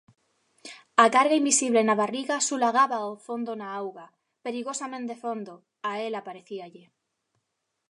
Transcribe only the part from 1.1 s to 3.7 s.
carga invisible na barriga sulagábao fondo na